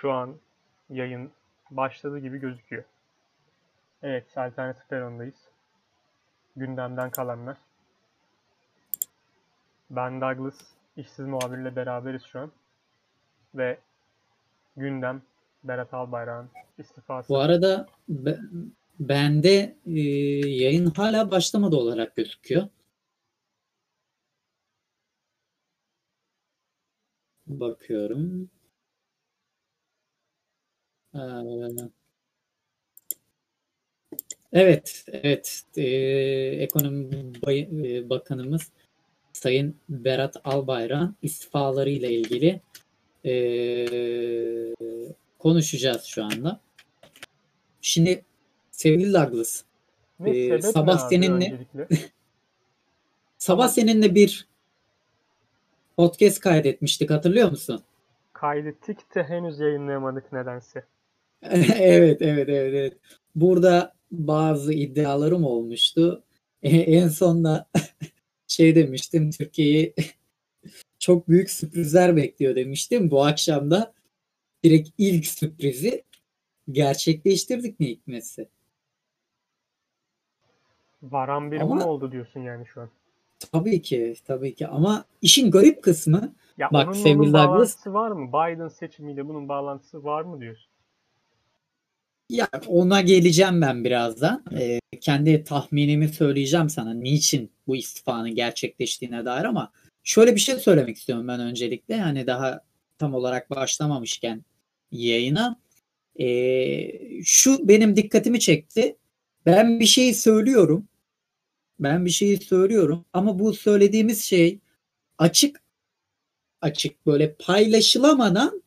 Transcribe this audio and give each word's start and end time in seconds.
şu 0.00 0.12
an 0.12 0.36
yayın 0.90 1.30
başladı 1.70 2.18
gibi 2.18 2.38
gözüküyor. 2.38 2.84
Evet, 4.02 4.38
alternatif 4.38 4.88
peron'dayız. 4.88 5.48
Gündemden 6.56 7.10
kalanlar. 7.10 7.56
Ben 9.90 10.20
Douglas, 10.20 10.60
işsiz 10.96 11.26
muhabirle 11.26 11.76
beraberiz 11.76 12.22
şu 12.22 12.40
an. 12.40 12.52
Ve 13.54 13.78
gündem 14.76 15.22
Berat 15.64 15.94
Albayrak'ın 15.94 16.50
istifası. 16.78 17.28
Bu 17.28 17.38
arada 17.38 17.86
be, 18.08 18.38
bende 19.00 19.76
e, 19.86 20.00
yayın 20.48 20.86
hala 20.86 21.30
başlamadı 21.30 21.76
olarak 21.76 22.16
gözüküyor. 22.16 22.68
Bakıyorum. 27.46 28.50
Ee, 31.14 31.18
evet, 34.52 35.04
evet. 35.12 35.62
Ee, 35.76 35.82
Ekonomi 36.62 37.32
e, 37.48 38.10
Bakanımız 38.10 38.70
Sayın 39.32 39.76
Berat 39.88 40.36
Albayrak 40.44 41.10
istifaları 41.22 41.90
ile 41.90 42.12
ilgili 42.12 42.60
ee, 43.24 44.74
konuşacağız 45.38 46.04
şu 46.04 46.24
anda. 46.24 46.60
Şimdi 47.80 48.24
sevgili 48.70 49.12
Douglas, 49.12 49.62
Ne 50.20 50.30
Ee, 50.30 50.48
sebep 50.48 50.64
sabah 50.64 51.08
seninle- 51.10 51.66
sabah 53.38 53.68
seninle 53.68 54.14
bir 54.14 54.48
podcast 55.96 56.40
kaydetmiştik 56.40 57.10
hatırlıyor 57.10 57.50
musun? 57.50 57.82
Kaydettik 58.32 59.14
de 59.14 59.22
henüz 59.22 59.58
yayınlayamadık 59.60 60.32
nedense. 60.32 60.84
evet, 61.80 62.22
evet, 62.22 62.48
evet, 62.48 62.74
evet. 62.74 62.96
Burada 63.34 63.94
bazı 64.10 64.72
iddialarım 64.72 65.44
olmuştu. 65.44 66.22
E, 66.62 66.68
en 66.76 67.08
sonda 67.08 67.68
şey 68.46 68.74
demiştim, 68.74 69.30
Türkiye'yi 69.30 69.94
çok 70.98 71.28
büyük 71.28 71.50
sürprizler 71.50 72.16
bekliyor 72.16 72.56
demiştim. 72.56 73.10
Bu 73.10 73.24
akşam 73.24 73.70
da 73.70 73.92
direkt 74.64 74.88
ilk 74.98 75.26
sürprizi 75.26 76.04
gerçekleştirdik 76.70 77.80
ne 77.80 77.86
hikmetse. 77.86 78.48
Varan 81.02 81.52
bir 81.52 81.60
Ama- 81.60 81.86
oldu 81.86 82.12
diyorsun 82.12 82.40
yani 82.40 82.66
şu 82.66 82.80
an? 82.80 82.90
Tabii 83.52 83.82
ki, 83.82 84.14
tabii 84.26 84.54
ki. 84.54 84.66
Ama 84.66 85.04
işin 85.22 85.50
garip 85.50 85.82
kısmı 85.82 86.34
Ya 86.58 86.68
Bak 86.72 86.84
onun, 86.84 86.92
sevgili 86.92 87.18
onun 87.18 87.32
Douglas- 87.32 87.48
bağlantısı 87.48 87.94
var 87.94 88.10
mı? 88.10 88.28
Biden 88.28 88.68
seçimiyle 88.68 89.28
bunun 89.28 89.48
bağlantısı 89.48 90.04
var 90.04 90.22
mı 90.22 90.40
diyorsun? 90.40 90.69
Ya 92.30 92.48
ona 92.66 93.00
geleceğim 93.00 93.60
ben 93.60 93.84
birazdan. 93.84 94.44
Ee, 94.58 94.80
kendi 95.00 95.44
tahminimi 95.44 96.08
söyleyeceğim 96.08 96.70
sana 96.70 96.94
niçin 96.94 97.50
bu 97.66 97.76
istifanın 97.76 98.34
gerçekleştiğine 98.34 99.24
dair 99.24 99.44
ama 99.44 99.72
şöyle 100.04 100.34
bir 100.34 100.40
şey 100.40 100.56
söylemek 100.56 100.96
istiyorum 100.96 101.28
ben 101.28 101.40
öncelikle. 101.40 102.00
Hani 102.00 102.26
daha 102.26 102.60
tam 102.98 103.14
olarak 103.14 103.50
başlamamışken 103.50 104.44
yayına. 104.92 105.60
Ee, 106.20 107.22
şu 107.24 107.68
benim 107.68 107.96
dikkatimi 107.96 108.40
çekti. 108.40 108.96
Ben 109.46 109.80
bir 109.80 109.86
şey 109.86 110.14
söylüyorum. 110.14 110.88
Ben 111.80 112.04
bir 112.04 112.10
şeyi 112.10 112.36
söylüyorum 112.36 113.04
ama 113.12 113.38
bu 113.38 113.54
söylediğimiz 113.54 114.24
şey 114.24 114.58
açık 115.18 115.62
açık 116.60 117.06
böyle 117.06 117.34
paylaşılamadan 117.34 118.62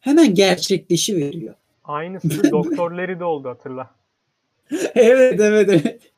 hemen 0.00 0.34
gerçekleşiveriyor. 0.34 1.61
Aynısı 1.84 2.42
Doktor 2.50 2.90
Larry'de 2.90 3.24
oldu 3.24 3.48
hatırla. 3.48 3.90
evet 4.94 5.40
evet 5.40 5.68
evet. 5.68 6.12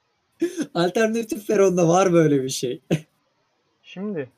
Alternatif 0.75 1.47
Feron'da 1.47 1.89
var 1.89 2.13
böyle 2.13 2.43
bir 2.43 2.49
şey. 2.49 2.81
Şimdi 3.83 4.29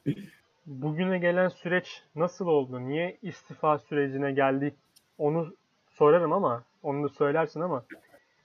bugüne 0.66 1.18
gelen 1.18 1.48
süreç 1.48 2.02
nasıl 2.16 2.46
oldu? 2.46 2.88
Niye 2.88 3.16
istifa 3.22 3.78
sürecine 3.78 4.32
geldik? 4.32 4.74
Onu 5.18 5.54
sorarım 5.90 6.32
ama 6.32 6.62
onu 6.82 7.04
da 7.04 7.08
söylersin 7.08 7.60
ama 7.60 7.84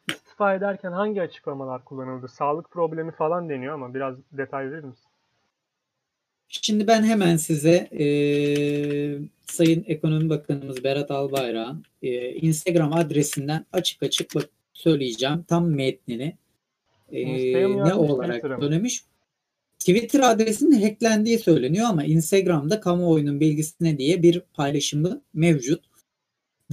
istifa 0.07 0.53
ederken 0.53 0.91
hangi 0.91 1.21
açıklamalar 1.21 1.85
kullanıldı? 1.85 2.27
Sağlık 2.27 2.71
problemi 2.71 3.11
falan 3.11 3.49
deniyor 3.49 3.73
ama 3.73 3.93
biraz 3.93 4.15
detay 4.31 4.71
verir 4.71 4.83
misin? 4.83 5.10
Şimdi 6.51 6.87
ben 6.87 7.03
hemen 7.03 7.37
size 7.37 7.87
eee, 7.91 9.19
Sayın 9.51 9.83
Ekonomi 9.87 10.29
Bakanımız 10.29 10.83
Berat 10.83 11.11
Albayrak'ın 11.11 11.83
eee, 12.01 12.35
Instagram 12.35 12.93
adresinden 12.93 13.65
açık 13.73 14.03
açık 14.03 14.35
bak 14.35 14.49
söyleyeceğim 14.73 15.43
tam 15.47 15.69
metnini. 15.69 16.37
Mı 17.67 17.85
ne 17.89 17.93
olarak 17.93 18.41
söylemiş? 18.61 19.03
Twitter 19.79 20.19
adresinin 20.19 20.81
hacklendiği 20.81 21.39
söyleniyor 21.39 21.85
ama 21.89 22.03
Instagram'da 22.03 22.79
kamuoyunun 22.79 23.39
bilgisine 23.39 23.97
diye 23.97 24.23
bir 24.23 24.39
paylaşımı 24.53 25.21
mevcut. 25.33 25.83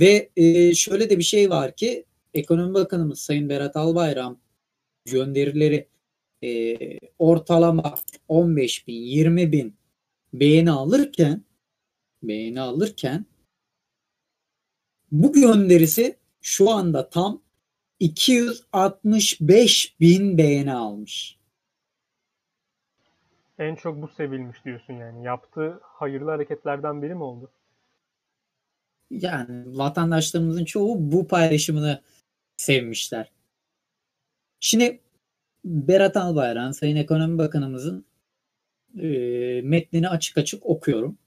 Ve 0.00 0.28
eee, 0.37 0.75
şöyle 0.75 1.10
de 1.10 1.19
bir 1.19 1.22
şey 1.25 1.50
var 1.50 1.77
ki 1.77 2.05
Ekonomi 2.34 2.75
Bakanımız 2.75 3.21
Sayın 3.21 3.49
Berat 3.49 3.77
Albayrak'ın 3.77 4.39
gönderileri 5.05 5.87
eee, 6.43 6.99
ortalama 7.19 7.94
15 8.28 8.87
bin, 8.87 8.94
20 8.94 9.53
bin 9.53 9.76
beğeni 10.32 10.71
alırken 10.71 11.44
beğeni 12.22 12.60
alırken 12.60 13.26
bu 15.12 15.32
gönderisi 15.32 16.16
şu 16.41 16.71
anda 16.71 17.10
tam 17.10 17.43
265 18.00 20.00
bin 20.00 20.38
beğeni 20.38 20.72
almış. 20.72 21.38
En 23.59 23.75
çok 23.75 24.03
bu 24.03 24.09
sevilmiş 24.09 24.65
diyorsun 24.65 24.94
yani. 24.94 25.25
Yaptığı 25.25 25.81
hayırlı 25.82 26.31
hareketlerden 26.31 27.03
biri 27.03 27.15
mi 27.15 27.22
oldu? 27.22 27.50
Yani 29.10 29.78
vatandaşlarımızın 29.78 30.65
çoğu 30.65 31.12
bu 31.12 31.28
paylaşımını 31.28 32.03
sevmişler. 32.56 33.32
Şimdi 34.60 35.00
Berat 35.68 36.16
Albayrak'ın 36.16 36.72
Sayın 36.72 36.96
Ekonomi 36.96 37.38
Bakanımızın 37.38 38.04
e, 38.98 39.08
metnini 39.64 40.08
açık 40.08 40.38
açık 40.38 40.66
okuyorum. 40.66 41.18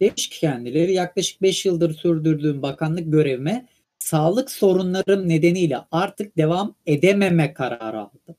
Demiş 0.00 0.28
ki 0.28 0.40
kendileri 0.40 0.92
yaklaşık 0.92 1.42
5 1.42 1.66
yıldır 1.66 1.94
sürdürdüğüm 1.94 2.62
bakanlık 2.62 3.12
görevime 3.12 3.66
sağlık 3.98 4.50
sorunlarım 4.50 5.28
nedeniyle 5.28 5.78
artık 5.92 6.36
devam 6.36 6.74
edememe 6.86 7.54
kararı 7.54 8.00
aldım. 8.00 8.36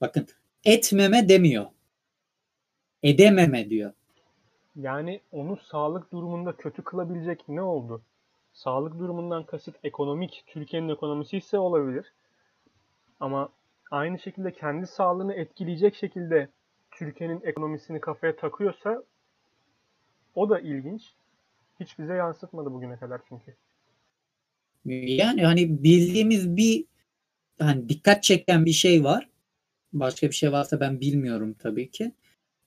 Bakın 0.00 0.26
etmeme 0.64 1.28
demiyor. 1.28 1.66
Edememe 3.02 3.70
diyor. 3.70 3.92
Yani 4.76 5.20
onu 5.32 5.56
sağlık 5.56 6.12
durumunda 6.12 6.56
kötü 6.56 6.82
kılabilecek 6.82 7.48
ne 7.48 7.62
oldu? 7.62 8.02
Sağlık 8.52 8.98
durumundan 8.98 9.44
kasıt 9.44 9.76
ekonomik, 9.84 10.44
Türkiye'nin 10.46 10.88
ekonomisi 10.88 11.36
ise 11.36 11.58
olabilir. 11.58 12.12
Ama 13.20 13.48
aynı 13.90 14.18
şekilde 14.18 14.52
kendi 14.52 14.86
sağlığını 14.86 15.34
etkileyecek 15.34 15.94
şekilde 15.94 16.48
Türkiye'nin 16.90 17.40
ekonomisini 17.42 18.00
kafaya 18.00 18.36
takıyorsa 18.36 19.02
o 20.34 20.50
da 20.50 20.60
ilginç. 20.60 21.02
Hiç 21.80 21.98
bize 21.98 22.14
yansıtmadı 22.14 22.72
bugüne 22.72 22.96
kadar 22.96 23.20
çünkü. 23.28 23.54
Yani 25.16 25.44
hani 25.44 25.82
bildiğimiz 25.82 26.56
bir 26.56 26.84
hani 27.58 27.88
dikkat 27.88 28.22
çeken 28.22 28.64
bir 28.64 28.72
şey 28.72 29.04
var. 29.04 29.28
Başka 29.92 30.26
bir 30.26 30.34
şey 30.34 30.52
varsa 30.52 30.80
ben 30.80 31.00
bilmiyorum 31.00 31.54
tabii 31.58 31.90
ki. 31.90 32.12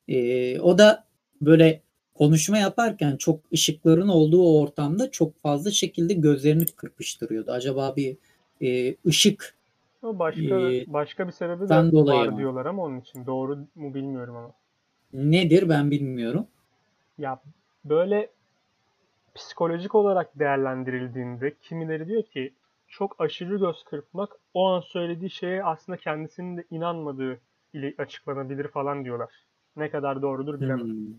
Ee, 0.08 0.60
o 0.60 0.78
da 0.78 1.06
böyle 1.42 1.82
konuşma 2.14 2.58
yaparken 2.58 3.18
çok 3.18 3.40
ışıkların 3.54 4.08
olduğu 4.08 4.44
o 4.44 4.62
ortamda 4.62 5.12
çok 5.12 5.42
fazla 5.42 5.72
şekilde 5.72 6.14
gözlerini 6.14 6.66
kırpıştırıyordu. 6.66 7.52
Acaba 7.52 7.96
bir 7.96 8.18
e, 8.62 8.96
ışık 9.06 9.56
O 10.02 10.20
başka 10.20 10.72
Ee, 10.72 10.86
başka 10.88 11.28
bir 11.28 11.32
sebebi 11.32 11.70
de 11.70 11.86
dolayı 11.92 12.20
var 12.22 12.28
mı? 12.28 12.38
diyorlar 12.38 12.66
ama 12.66 12.84
onun 12.84 13.00
için 13.00 13.26
doğru 13.26 13.68
mu 13.76 13.94
bilmiyorum 13.94 14.36
ama. 14.36 14.54
nedir 15.14 15.70
ben 15.70 15.92
bilmiyorum. 15.92 16.48
Ya 17.18 17.42
böyle 17.86 18.30
psikolojik 19.36 19.96
olarak 19.96 20.40
değerlendirildiğinde 20.40 21.56
kimileri 21.62 22.08
diyor 22.08 22.24
ki 22.24 22.54
çok 22.88 23.22
aşırı 23.22 23.58
göz 23.58 23.84
kırpmak 23.84 24.30
o 24.54 24.68
an 24.68 24.80
söylediği 24.82 25.30
şeye 25.30 25.64
aslında 25.64 25.98
kendisinin 25.98 26.58
de 26.58 26.66
inanmadığı 26.72 27.40
ile 27.74 27.94
açıklanabilir 27.98 28.68
falan 28.68 29.06
diyorlar. 29.06 29.30
Ne 29.76 29.90
kadar 29.90 30.22
doğrudur 30.22 30.62
bilemem. 30.62 30.88
Hmm. 30.88 31.14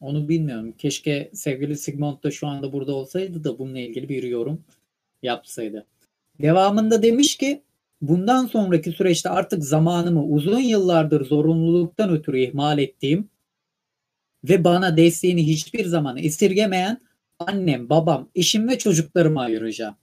Onu 0.00 0.28
bilmiyorum. 0.28 0.72
Keşke 0.78 1.30
sevgili 1.34 1.76
Sigmund 1.76 2.22
da 2.24 2.30
şu 2.30 2.46
anda 2.46 2.72
burada 2.72 2.92
olsaydı 2.94 3.44
da 3.44 3.58
bununla 3.58 3.78
ilgili 3.78 4.08
bir 4.08 4.22
yorum 4.22 4.64
yapsaydı. 5.22 5.86
Devamında 6.42 7.02
demiş 7.02 7.36
ki 7.36 7.62
bundan 8.00 8.46
sonraki 8.46 8.92
süreçte 8.92 9.28
artık 9.28 9.64
zamanımı 9.64 10.24
uzun 10.24 10.60
yıllardır 10.60 11.24
zorunluluktan 11.24 12.10
ötürü 12.10 12.40
ihmal 12.40 12.78
ettiğim 12.78 13.30
ve 14.44 14.64
bana 14.64 14.96
desteğini 14.96 15.46
hiçbir 15.46 15.84
zaman 15.84 16.16
esirgemeyen 16.16 16.98
annem, 17.38 17.88
babam, 17.88 18.28
eşim 18.34 18.68
ve 18.68 18.78
çocuklarımı 18.78 19.40
ayıracağım. 19.40 19.96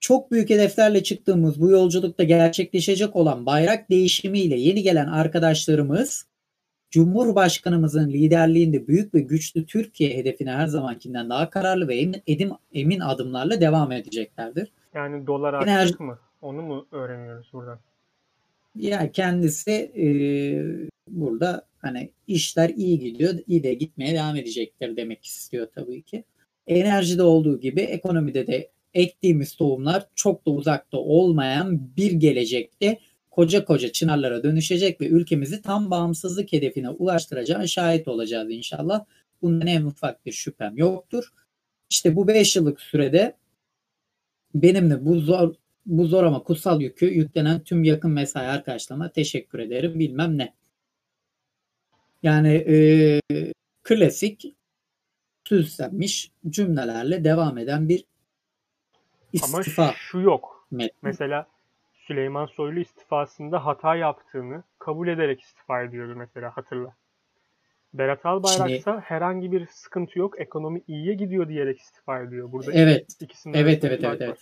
Çok 0.00 0.30
büyük 0.30 0.50
hedeflerle 0.50 1.02
çıktığımız 1.02 1.60
bu 1.60 1.70
yolculukta 1.70 2.24
gerçekleşecek 2.24 3.16
olan 3.16 3.46
bayrak 3.46 3.90
değişimiyle 3.90 4.58
yeni 4.60 4.82
gelen 4.82 5.06
arkadaşlarımız 5.06 6.30
Cumhurbaşkanımızın 6.90 8.08
liderliğinde 8.08 8.88
büyük 8.88 9.14
ve 9.14 9.20
güçlü 9.20 9.66
Türkiye 9.66 10.16
hedefine 10.16 10.52
her 10.52 10.66
zamankinden 10.66 11.30
daha 11.30 11.50
kararlı 11.50 11.88
ve 11.88 11.96
emin, 12.26 12.52
emin 12.72 13.00
adımlarla 13.00 13.60
devam 13.60 13.92
edeceklerdir. 13.92 14.72
Yani 14.94 15.26
dolar 15.26 15.54
artacak 15.54 15.80
Enerji... 15.80 16.02
mı? 16.02 16.18
Onu 16.42 16.62
mu 16.62 16.86
öğreniyoruz 16.92 17.50
buradan? 17.52 17.78
Ya 18.74 19.12
kendisi 19.12 19.72
e, 19.96 20.06
burada 21.08 21.66
hani 21.78 22.10
işler 22.26 22.68
iyi 22.68 22.98
gidiyor, 22.98 23.34
iyi 23.46 23.62
de 23.62 23.74
gitmeye 23.74 24.14
devam 24.14 24.36
edecektir 24.36 24.96
demek 24.96 25.24
istiyor 25.24 25.68
tabii 25.74 26.02
ki. 26.02 26.24
Enerjide 26.66 27.22
olduğu 27.22 27.60
gibi 27.60 27.80
ekonomide 27.80 28.46
de 28.46 28.70
ektiğimiz 28.94 29.56
tohumlar 29.56 30.06
çok 30.14 30.46
da 30.46 30.50
uzakta 30.50 30.98
olmayan 30.98 31.96
bir 31.96 32.12
gelecekte 32.12 32.98
koca 33.30 33.64
koca 33.64 33.92
çınarlara 33.92 34.42
dönüşecek 34.42 35.00
ve 35.00 35.06
ülkemizi 35.06 35.62
tam 35.62 35.90
bağımsızlık 35.90 36.52
hedefine 36.52 36.90
ulaştıracağı 36.90 37.68
şahit 37.68 38.08
olacağız 38.08 38.50
inşallah. 38.50 39.04
Bundan 39.42 39.66
en 39.66 39.82
ufak 39.82 40.26
bir 40.26 40.32
şüphem 40.32 40.76
yoktur. 40.76 41.24
İşte 41.90 42.16
bu 42.16 42.28
5 42.28 42.56
yıllık 42.56 42.80
sürede 42.80 43.36
benimle 44.54 45.04
bu 45.04 45.20
zor 45.20 45.54
bu 45.86 46.04
zor 46.04 46.24
ama 46.24 46.42
kutsal 46.42 46.80
yükü 46.80 47.06
yüklenen 47.06 47.64
tüm 47.64 47.84
yakın 47.84 48.10
mesai 48.10 48.46
arkadaşlarıma 48.46 49.12
teşekkür 49.12 49.58
ederim 49.58 49.98
bilmem 49.98 50.38
ne. 50.38 50.54
Yani 52.22 52.54
e, 52.68 53.20
klasik 53.82 54.56
süslenmiş 55.44 56.32
cümlelerle 56.48 57.24
devam 57.24 57.58
eden 57.58 57.88
bir 57.88 58.04
istifa. 59.32 59.82
Ama 59.82 59.92
şu 59.92 60.20
yok. 60.20 60.66
Metni. 60.70 60.98
Mesela 61.02 61.46
Süleyman 61.94 62.46
Soylu 62.46 62.80
istifasında 62.80 63.66
hata 63.66 63.96
yaptığını 63.96 64.62
kabul 64.78 65.08
ederek 65.08 65.40
istifa 65.40 65.82
ediyordu 65.82 66.14
mesela 66.16 66.56
hatırla. 66.56 66.96
Berat 67.94 68.26
Albayrak 68.26 68.70
ise 68.70 68.90
herhangi 68.90 69.52
bir 69.52 69.66
sıkıntı 69.66 70.18
yok. 70.18 70.40
Ekonomi 70.40 70.82
iyiye 70.88 71.14
gidiyor 71.14 71.48
diyerek 71.48 71.78
istifa 71.78 72.22
ediyor. 72.22 72.52
Burada 72.52 72.72
evet. 72.72 73.16
ikisinden 73.20 73.58
evet 73.58 73.84
evet 73.84 74.04
evet, 74.04 74.20
evet. 74.20 74.38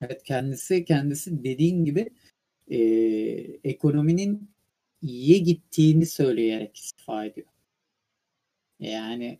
Evet 0.00 0.22
kendisi 0.22 0.84
kendisi 0.84 1.44
dediğin 1.44 1.84
gibi 1.84 2.10
e, 2.70 2.78
ekonominin 3.64 4.50
iyiye 5.02 5.38
gittiğini 5.38 6.06
söyleyerek 6.06 6.76
istifa 6.76 7.24
ediyor. 7.24 7.46
Yani 8.80 9.38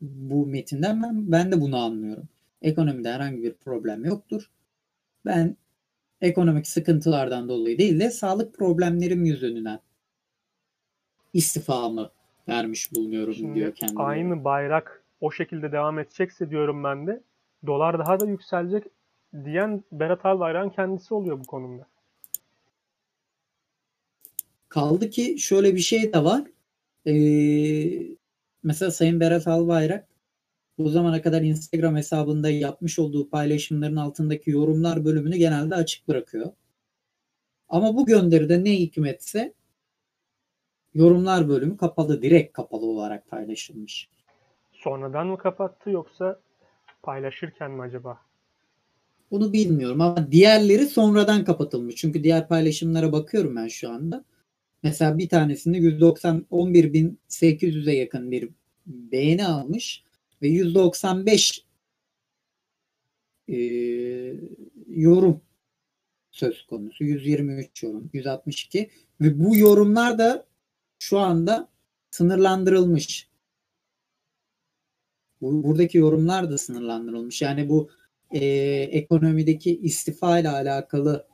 bu 0.00 0.46
metinden 0.46 1.02
ben, 1.02 1.32
ben 1.32 1.52
de 1.52 1.60
bunu 1.60 1.76
anlıyorum. 1.76 2.28
Ekonomide 2.62 3.12
herhangi 3.12 3.42
bir 3.42 3.52
problem 3.52 4.04
yoktur. 4.04 4.50
Ben 5.26 5.56
ekonomik 6.20 6.66
sıkıntılardan 6.66 7.48
dolayı 7.48 7.78
değil 7.78 8.00
de 8.00 8.10
sağlık 8.10 8.54
problemlerim 8.54 9.24
yüzünden 9.24 9.80
istifamı 11.32 12.10
vermiş 12.48 12.92
bulunuyorum 12.92 13.34
Şimdi 13.34 13.54
diyor 13.54 13.74
kendine. 13.74 14.02
Aynı 14.02 14.44
bayrak 14.44 15.04
o 15.20 15.30
şekilde 15.30 15.72
devam 15.72 15.98
edecekse 15.98 16.50
diyorum 16.50 16.84
ben 16.84 17.06
de 17.06 17.22
dolar 17.66 17.98
daha 17.98 18.20
da 18.20 18.26
yükselecek 18.26 18.84
diyen 19.44 19.84
Berat 19.92 20.26
Albayrak'ın 20.26 20.70
kendisi 20.70 21.14
oluyor 21.14 21.40
bu 21.40 21.44
konumda. 21.44 21.86
Kaldı 24.68 25.10
ki 25.10 25.38
şöyle 25.38 25.74
bir 25.74 25.80
şey 25.80 26.12
de 26.12 26.24
var. 26.24 26.42
Ee, 27.06 28.16
mesela 28.62 28.90
Sayın 28.90 29.20
Berat 29.20 29.48
Albayrak 29.48 30.08
bu 30.78 30.88
zamana 30.88 31.22
kadar 31.22 31.42
Instagram 31.42 31.96
hesabında 31.96 32.50
yapmış 32.50 32.98
olduğu 32.98 33.30
paylaşımların 33.30 33.96
altındaki 33.96 34.50
yorumlar 34.50 35.04
bölümünü 35.04 35.36
genelde 35.36 35.74
açık 35.74 36.08
bırakıyor. 36.08 36.52
Ama 37.68 37.96
bu 37.96 38.06
gönderide 38.06 38.64
ne 38.64 38.72
hikmetse 38.72 39.54
yorumlar 40.94 41.48
bölümü 41.48 41.76
kapalı, 41.76 42.22
direkt 42.22 42.52
kapalı 42.52 42.86
olarak 42.86 43.30
paylaşılmış. 43.30 44.08
Sonradan 44.72 45.26
mı 45.26 45.38
kapattı 45.38 45.90
yoksa 45.90 46.40
paylaşırken 47.02 47.70
mi 47.70 47.82
acaba? 47.82 48.20
Bunu 49.30 49.52
bilmiyorum 49.52 50.00
ama 50.00 50.32
diğerleri 50.32 50.86
sonradan 50.86 51.44
kapatılmış. 51.44 51.94
Çünkü 51.94 52.24
diğer 52.24 52.48
paylaşımlara 52.48 53.12
bakıyorum 53.12 53.56
ben 53.56 53.68
şu 53.68 53.90
anda. 53.90 54.24
Mesela 54.82 55.18
bir 55.18 55.28
tanesinde 55.28 55.78
190 55.78 56.46
11.800'e 56.50 57.94
yakın 57.94 58.30
bir 58.30 58.48
beğeni 58.86 59.46
almış 59.46 60.04
ve 60.42 60.48
195 60.48 61.64
e, 63.48 63.56
yorum 64.88 65.40
söz 66.30 66.66
konusu. 66.66 67.04
123 67.04 67.82
yorum, 67.82 68.10
162 68.12 68.90
ve 69.20 69.38
bu 69.38 69.56
yorumlar 69.56 70.18
da 70.18 70.49
şu 71.00 71.18
anda 71.18 71.68
sınırlandırılmış. 72.10 73.28
Bu, 75.40 75.64
buradaki 75.64 75.98
yorumlar 75.98 76.50
da 76.50 76.58
sınırlandırılmış. 76.58 77.42
Yani 77.42 77.68
bu 77.68 77.90
e, 78.30 78.44
ekonomideki 78.90 79.80
istifa 79.80 80.38
ile 80.38 80.48
alakalı 80.48 81.26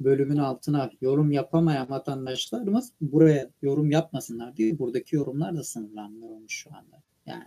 bölümün 0.00 0.36
altına 0.36 0.90
yorum 1.00 1.32
yapamayan 1.32 1.90
vatandaşlarımız 1.90 2.92
buraya 3.00 3.50
yorum 3.62 3.90
yapmasınlar 3.90 4.56
diye 4.56 4.78
buradaki 4.78 5.16
yorumlar 5.16 5.56
da 5.56 5.64
sınırlandırılmış 5.64 6.52
şu 6.52 6.70
anda. 6.70 7.02
Yani 7.26 7.44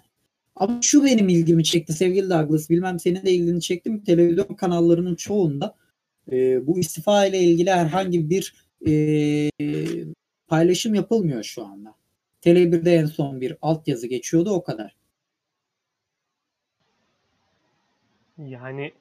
ama 0.56 0.80
şu 0.82 1.06
benim 1.06 1.30
ilgimi 1.30 1.64
çekti 1.64 1.94
sevgili 1.94 2.30
Douglas. 2.30 2.70
Bilmem 2.70 3.00
senin 3.00 3.26
de 3.26 3.32
ilgini 3.32 3.62
çekti 3.62 3.90
mi? 3.90 4.04
Televizyon 4.04 4.56
kanallarının 4.56 5.16
çoğunda 5.16 5.76
e, 6.32 6.68
bu 6.68 6.80
istifa 6.80 7.26
ile 7.26 7.40
ilgili 7.40 7.72
herhangi 7.72 8.30
bir 8.30 8.54
e, 8.88 8.92
paylaşım 10.52 10.96
yapılmıyor 10.96 11.44
şu 11.44 11.66
anda. 11.66 11.96
Tele1'de 12.42 12.92
en 12.94 13.06
son 13.06 13.42
bir 13.42 13.58
altyazı 13.62 14.08
geçiyordu 14.08 14.50
o 14.50 14.64
kadar. 14.64 14.96
Yani 18.38 18.94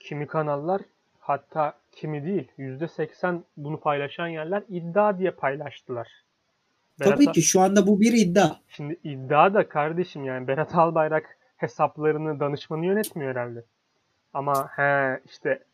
kimi 0.00 0.26
kanallar 0.26 0.82
hatta 1.20 1.78
kimi 1.92 2.24
değil 2.24 2.48
%80 2.58 3.40
bunu 3.56 3.80
paylaşan 3.80 4.26
yerler 4.26 4.62
iddia 4.68 5.18
diye 5.18 5.30
paylaştılar. 5.30 6.08
Berat 7.00 7.12
Tabii 7.12 7.32
ki 7.32 7.42
şu 7.42 7.60
anda 7.60 7.86
bu 7.86 8.00
bir 8.00 8.12
iddia. 8.12 8.50
Şimdi 8.68 9.00
iddia 9.04 9.54
da 9.54 9.68
kardeşim 9.68 10.24
yani 10.24 10.48
Berat 10.48 10.74
Albayrak 10.74 11.38
hesaplarını 11.56 12.40
danışmanı 12.40 12.86
yönetmiyor 12.86 13.30
herhalde. 13.30 13.64
Ama 14.34 14.68
he 14.76 15.20
işte 15.24 15.64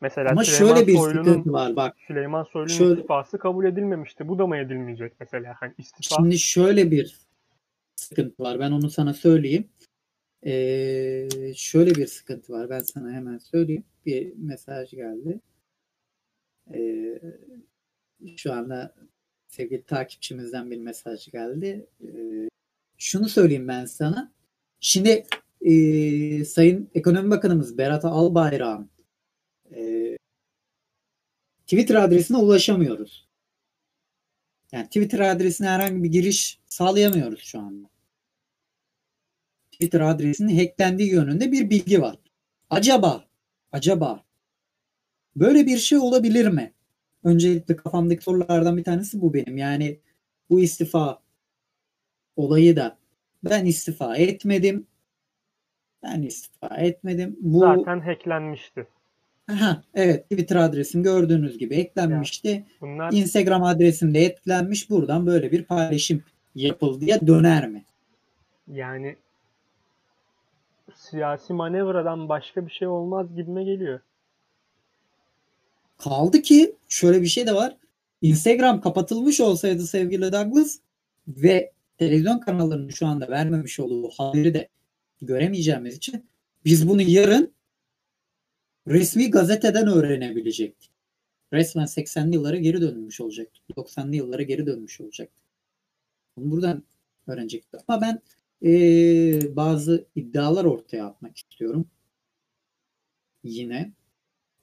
mesela 0.00 0.30
Ama 0.30 0.44
Süleyman 0.44 0.74
şöyle 0.74 0.86
bir 0.86 0.94
Soylu'nun 0.94 1.52
var 1.52 1.76
bak. 1.76 1.96
Süleyman 2.06 2.44
Soylu'nun 2.44 2.78
şöyle, 2.78 2.94
istifası 2.94 3.38
kabul 3.38 3.64
edilmemişti. 3.64 4.28
Bu 4.28 4.38
da 4.38 4.46
mı 4.46 4.56
edilmeyecek 4.56 5.12
mesela? 5.20 5.54
Hani 5.60 5.74
istifa... 5.78 6.16
Şimdi 6.16 6.38
şöyle 6.38 6.90
bir 6.90 7.16
sıkıntı 7.96 8.42
var. 8.42 8.60
Ben 8.60 8.70
onu 8.70 8.90
sana 8.90 9.14
söyleyeyim. 9.14 9.68
Ee, 10.46 11.28
şöyle 11.54 11.94
bir 11.94 12.06
sıkıntı 12.06 12.52
var. 12.52 12.70
Ben 12.70 12.78
sana 12.78 13.12
hemen 13.12 13.38
söyleyeyim. 13.38 13.84
Bir 14.06 14.32
mesaj 14.36 14.90
geldi. 14.90 15.40
Ee, 16.74 17.20
şu 18.36 18.52
anda 18.52 18.94
sevgili 19.48 19.82
takipçimizden 19.82 20.70
bir 20.70 20.78
mesaj 20.78 21.30
geldi. 21.30 21.86
Ee, 22.04 22.48
şunu 22.98 23.28
söyleyeyim 23.28 23.68
ben 23.68 23.84
sana. 23.84 24.32
Şimdi 24.80 25.24
e, 25.60 26.44
Sayın 26.44 26.90
Ekonomi 26.94 27.30
Bakanımız 27.30 27.78
Berat 27.78 28.04
Albayrak'ın 28.04 28.90
e, 29.74 30.16
Twitter 31.62 31.94
adresine 31.94 32.36
ulaşamıyoruz. 32.36 33.28
Yani 34.72 34.86
Twitter 34.86 35.20
adresine 35.20 35.68
herhangi 35.68 36.02
bir 36.02 36.08
giriş 36.08 36.60
sağlayamıyoruz 36.66 37.40
şu 37.40 37.60
anda. 37.60 37.88
Twitter 39.72 40.00
adresinin 40.00 40.58
hacklendiği 40.58 41.10
yönünde 41.10 41.52
bir 41.52 41.70
bilgi 41.70 42.02
var. 42.02 42.16
Acaba, 42.70 43.24
acaba 43.72 44.24
böyle 45.36 45.66
bir 45.66 45.76
şey 45.76 45.98
olabilir 45.98 46.48
mi? 46.48 46.72
Öncelikle 47.24 47.76
kafamdaki 47.76 48.22
sorulardan 48.22 48.76
bir 48.76 48.84
tanesi 48.84 49.20
bu 49.20 49.34
benim. 49.34 49.56
Yani 49.56 50.00
bu 50.50 50.60
istifa 50.60 51.22
olayı 52.36 52.76
da 52.76 52.98
ben 53.44 53.66
istifa 53.66 54.16
etmedim. 54.16 54.86
Ben 56.02 56.22
istifa 56.22 56.76
etmedim. 56.76 57.36
Bu 57.40 57.58
zaten 57.58 58.00
hacklenmişti. 58.00 58.86
Aha, 59.50 59.82
evet 59.94 60.30
Twitter 60.30 60.56
adresim 60.56 61.02
gördüğünüz 61.02 61.58
gibi 61.58 61.74
eklenmişti. 61.74 62.48
Ya, 62.48 62.64
bunlar... 62.80 63.12
Instagram 63.12 63.62
adresim 63.62 64.14
de 64.14 64.20
eklenmiş. 64.20 64.90
Buradan 64.90 65.26
böyle 65.26 65.52
bir 65.52 65.64
paylaşım 65.64 66.22
yapıldı 66.54 67.04
ya 67.04 67.26
döner 67.26 67.68
mi? 67.68 67.84
Yani 68.68 69.16
siyasi 70.94 71.52
manevradan 71.52 72.28
başka 72.28 72.66
bir 72.66 72.72
şey 72.72 72.88
olmaz 72.88 73.26
gibime 73.36 73.64
geliyor. 73.64 74.00
Kaldı 75.98 76.42
ki 76.42 76.76
şöyle 76.88 77.22
bir 77.22 77.26
şey 77.26 77.46
de 77.46 77.54
var. 77.54 77.76
Instagram 78.22 78.80
kapatılmış 78.80 79.40
olsaydı 79.40 79.82
sevgili 79.82 80.32
Douglas 80.32 80.78
ve 81.28 81.72
televizyon 81.98 82.38
kanallarının 82.38 82.88
şu 82.88 83.06
anda 83.06 83.28
vermemiş 83.28 83.80
olduğu 83.80 84.10
haberi 84.10 84.54
de 84.54 84.68
göremeyeceğimiz 85.22 85.96
için 85.96 86.24
biz 86.64 86.88
bunu 86.88 87.02
yarın 87.02 87.52
resmi 88.88 89.30
gazeteden 89.30 89.88
öğrenebilecektik. 89.88 90.90
Resmen 91.52 91.84
80'li 91.86 92.34
yıllara 92.34 92.56
geri 92.56 92.80
dönmüş 92.80 93.20
olacaktık. 93.20 93.62
90'lı 93.76 94.16
yıllara 94.16 94.42
geri 94.42 94.66
dönmüş 94.66 95.00
olacaktık. 95.00 95.42
Bunu 96.36 96.50
buradan 96.50 96.82
öğrenecektik. 97.26 97.80
Ama 97.88 98.00
ben 98.00 98.22
ee, 98.62 99.56
bazı 99.56 100.06
iddialar 100.14 100.64
ortaya 100.64 101.06
atmak 101.06 101.36
istiyorum. 101.36 101.90
Yine 103.44 103.92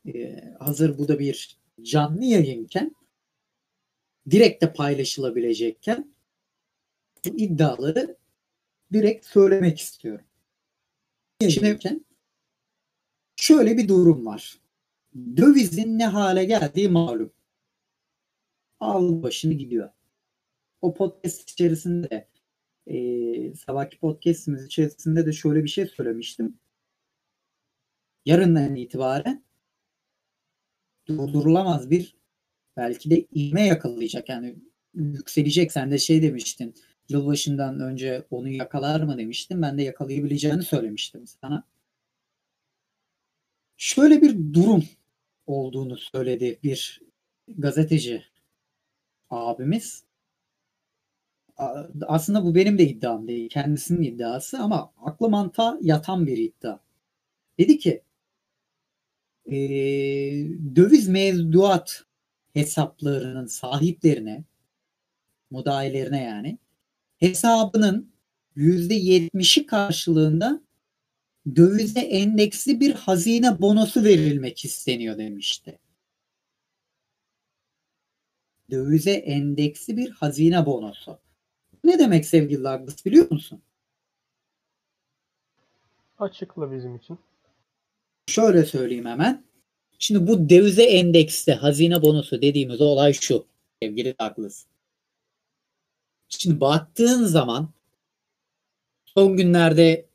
e, 0.07 0.43
hazır 0.59 0.97
bu 0.97 1.07
da 1.07 1.19
bir 1.19 1.57
canlı 1.81 2.25
yayınken 2.25 2.95
direkt 4.29 4.63
de 4.63 4.73
paylaşılabilecekken 4.73 6.13
bu 7.25 7.37
iddiaları 7.37 8.17
direkt 8.93 9.25
söylemek 9.25 9.79
istiyorum. 9.79 10.25
Şimdi 11.41 11.79
şöyle 13.37 13.77
bir 13.77 13.87
durum 13.87 14.25
var. 14.25 14.59
Dövizin 15.37 15.99
ne 15.99 16.05
hale 16.05 16.45
geldiği 16.45 16.89
malum. 16.89 17.33
Al 18.79 19.23
başını 19.23 19.53
gidiyor. 19.53 19.89
O 20.81 20.93
podcast 20.93 21.51
içerisinde 21.51 22.09
de 22.09 22.27
e, 22.87 23.55
sabahki 23.55 23.99
podcastimiz 23.99 24.65
içerisinde 24.65 25.25
de 25.25 25.33
şöyle 25.33 25.63
bir 25.63 25.69
şey 25.69 25.85
söylemiştim. 25.85 26.57
Yarından 28.25 28.75
itibaren 28.75 29.43
durdurulamaz 31.07 31.89
bir 31.89 32.17
belki 32.77 33.09
de 33.09 33.25
ivme 33.35 33.67
yakalayacak. 33.67 34.29
Yani 34.29 34.55
yükselecek. 34.93 35.71
Sen 35.71 35.91
de 35.91 35.97
şey 35.97 36.21
demiştin. 36.21 36.75
Yılbaşından 37.09 37.79
önce 37.79 38.25
onu 38.31 38.49
yakalar 38.49 39.01
mı 39.01 39.17
demiştin. 39.17 39.61
Ben 39.61 39.77
de 39.77 39.83
yakalayabileceğini 39.83 40.63
söylemiştim 40.63 41.27
sana. 41.27 41.63
Şöyle 43.77 44.21
bir 44.21 44.53
durum 44.53 44.83
olduğunu 45.47 45.97
söyledi 45.97 46.59
bir 46.63 47.01
gazeteci 47.47 48.23
abimiz. 49.29 50.03
Aslında 52.01 52.43
bu 52.43 52.55
benim 52.55 52.77
de 52.77 52.87
iddiam 52.87 53.27
değil. 53.27 53.49
Kendisinin 53.49 54.01
iddiası 54.01 54.59
ama 54.59 54.93
akla 54.97 55.27
mantığa 55.27 55.77
yatan 55.81 56.27
bir 56.27 56.37
iddia. 56.37 56.79
Dedi 57.59 57.77
ki 57.79 58.01
e, 59.45 59.55
döviz 60.75 61.07
mevduat 61.07 62.03
hesaplarının 62.53 63.45
sahiplerine 63.45 64.43
mudahilerine 65.49 66.23
yani 66.23 66.57
hesabının 67.17 68.11
%70'i 68.57 69.65
karşılığında 69.65 70.66
dövize 71.55 71.99
endeksli 71.99 72.79
bir 72.79 72.93
hazine 72.93 73.61
bonosu 73.61 74.03
verilmek 74.03 74.65
isteniyor 74.65 75.17
demişti. 75.17 75.79
Dövize 78.71 79.11
endeksli 79.11 79.97
bir 79.97 80.09
hazine 80.09 80.65
bonosu. 80.65 81.19
Ne 81.83 81.99
demek 81.99 82.25
sevgili 82.25 82.63
Douglas 82.63 83.05
biliyor 83.05 83.31
musun? 83.31 83.61
Açıkla 86.19 86.71
bizim 86.71 86.95
için. 86.95 87.19
Şöyle 88.27 88.65
söyleyeyim 88.65 89.05
hemen. 89.05 89.45
Şimdi 89.99 90.27
bu 90.27 90.49
dövize 90.49 90.83
endekste 90.83 91.53
hazine 91.53 92.01
bonosu 92.01 92.41
dediğimiz 92.41 92.81
olay 92.81 93.13
şu 93.13 93.47
sevgili 93.81 94.15
Douglas. 94.19 94.65
Şimdi 96.29 96.59
baktığın 96.59 97.23
zaman 97.25 97.69
son 99.05 99.37
günlerde 99.37 100.06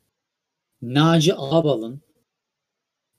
Naci 0.83 1.35
Ağbal'ın 1.35 2.03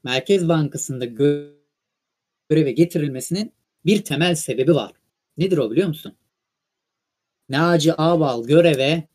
Merkez 0.03 0.47
Bankası'nda 0.47 1.05
göreve 1.05 2.71
getirilmesinin 2.71 3.53
bir 3.85 4.03
temel 4.03 4.35
sebebi 4.35 4.75
var. 4.75 4.91
Nedir 5.37 5.57
o 5.57 5.71
biliyor 5.71 5.87
musun? 5.87 6.15
Naci 7.49 7.93
Ağbal 7.93 8.43
göreve 8.43 9.07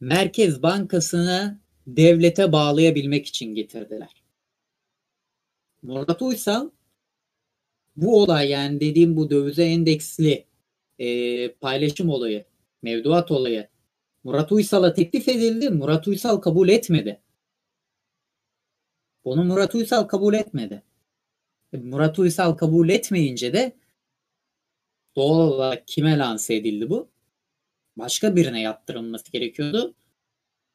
Merkez 0.00 0.62
Bankası'nı 0.62 1.60
devlete 1.86 2.52
bağlayabilmek 2.52 3.26
için 3.26 3.54
getirdiler. 3.54 4.22
Murat 5.82 6.22
Uysal 6.22 6.70
bu 7.96 8.22
olay 8.22 8.50
yani 8.50 8.80
dediğim 8.80 9.16
bu 9.16 9.30
dövize 9.30 9.64
endeksli 9.64 10.46
e, 10.98 11.52
paylaşım 11.52 12.08
olayı, 12.08 12.44
mevduat 12.82 13.30
olayı 13.30 13.68
Murat 14.24 14.52
Uysal'a 14.52 14.92
teklif 14.92 15.28
edildi. 15.28 15.70
Murat 15.70 16.08
Uysal 16.08 16.36
kabul 16.36 16.68
etmedi. 16.68 17.20
Onu 19.24 19.44
Murat 19.44 19.74
Uysal 19.74 20.04
kabul 20.04 20.34
etmedi. 20.34 20.82
E, 21.72 21.76
Murat 21.76 22.18
Uysal 22.18 22.54
kabul 22.54 22.88
etmeyince 22.88 23.52
de 23.52 23.76
doğal 25.16 25.38
olarak 25.38 25.88
kime 25.88 26.18
lanse 26.18 26.54
edildi 26.54 26.90
bu? 26.90 27.08
Başka 27.96 28.36
birine 28.36 28.60
yaptırılması 28.60 29.32
gerekiyordu. 29.32 29.94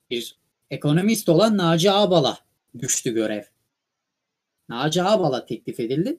Bir 0.09 0.39
ekonomist 0.69 1.29
olan 1.29 1.57
Naci 1.57 1.91
Ağbal'a 1.91 2.37
düştü 2.79 3.13
görev. 3.13 3.43
Naci 4.69 5.03
Ağbal'a 5.03 5.45
teklif 5.45 5.79
edildi. 5.79 6.17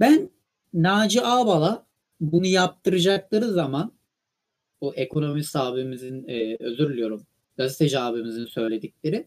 Ben 0.00 0.30
Naci 0.74 1.22
Ağbal'a 1.22 1.86
bunu 2.20 2.46
yaptıracakları 2.46 3.52
zaman 3.52 3.92
o 4.82 4.94
ekonomist 4.94 5.56
abimizin 5.56 6.28
e, 6.28 6.56
özür 6.60 6.88
diliyorum 6.92 7.26
gazeteci 7.56 7.98
abimizin 7.98 8.44
söyledikleri 8.44 9.26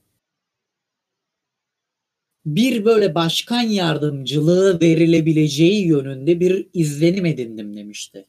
bir 2.45 2.85
böyle 2.85 3.15
başkan 3.15 3.61
yardımcılığı 3.61 4.81
verilebileceği 4.81 5.87
yönünde 5.87 6.39
bir 6.39 6.67
izlenim 6.73 7.25
edindim 7.25 7.77
demişti. 7.77 8.25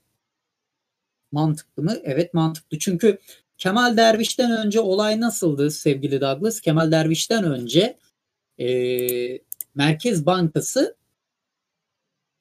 Mantıklı 1.32 1.82
mı? 1.82 1.96
Evet 2.04 2.34
mantıklı. 2.34 2.78
Çünkü 2.78 3.18
Kemal 3.58 3.96
Derviş'ten 3.96 4.66
önce 4.66 4.80
olay 4.80 5.20
nasıldı 5.20 5.70
sevgili 5.70 6.20
Douglas? 6.20 6.60
Kemal 6.60 6.92
Derviş'ten 6.92 7.44
önce 7.44 7.98
e, 8.58 8.68
Merkez 9.74 10.26
Bankası 10.26 10.96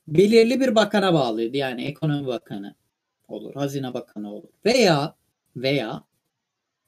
belirli 0.07 0.59
bir 0.59 0.75
bakana 0.75 1.13
bağlıydı. 1.13 1.57
Yani 1.57 1.85
ekonomi 1.85 2.27
bakanı 2.27 2.75
olur, 3.27 3.53
hazine 3.53 3.93
bakanı 3.93 4.33
olur 4.33 4.49
veya 4.65 5.15
veya 5.55 6.03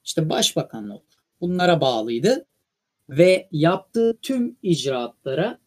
işte 0.04 0.28
başbakan 0.28 0.90
olur. 0.90 1.02
Bunlara 1.40 1.80
bağlıydı 1.80 2.46
ve 3.08 3.48
yaptığı 3.52 4.18
tüm 4.22 4.56
icraatlara 4.62 5.58